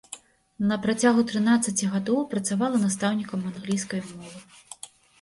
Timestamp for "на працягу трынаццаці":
0.71-1.91